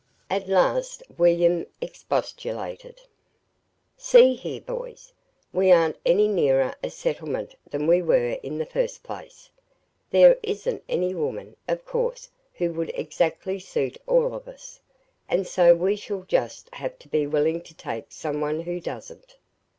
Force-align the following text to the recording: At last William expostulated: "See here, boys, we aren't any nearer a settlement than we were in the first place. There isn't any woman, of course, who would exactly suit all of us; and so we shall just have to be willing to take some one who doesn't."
At 0.31 0.47
last 0.49 1.03
William 1.15 1.67
expostulated: 1.79 3.01
"See 3.97 4.33
here, 4.33 4.59
boys, 4.59 5.13
we 5.53 5.71
aren't 5.71 5.97
any 6.07 6.27
nearer 6.27 6.73
a 6.83 6.89
settlement 6.89 7.53
than 7.69 7.85
we 7.85 8.01
were 8.01 8.31
in 8.41 8.57
the 8.57 8.65
first 8.65 9.03
place. 9.03 9.51
There 10.09 10.39
isn't 10.41 10.83
any 10.89 11.13
woman, 11.13 11.55
of 11.67 11.85
course, 11.85 12.31
who 12.55 12.73
would 12.73 12.89
exactly 12.95 13.59
suit 13.59 13.95
all 14.07 14.33
of 14.33 14.47
us; 14.47 14.79
and 15.29 15.45
so 15.45 15.75
we 15.75 15.95
shall 15.95 16.23
just 16.23 16.73
have 16.73 16.97
to 16.97 17.07
be 17.07 17.27
willing 17.27 17.61
to 17.61 17.75
take 17.75 18.11
some 18.11 18.41
one 18.41 18.61
who 18.61 18.79
doesn't." 18.79 19.37